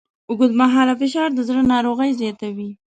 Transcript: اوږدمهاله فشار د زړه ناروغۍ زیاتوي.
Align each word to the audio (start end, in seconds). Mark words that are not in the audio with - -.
اوږدمهاله 0.29 0.93
فشار 1.01 1.29
د 1.33 1.39
زړه 1.47 1.61
ناروغۍ 1.73 2.11
زیاتوي. 2.21 2.69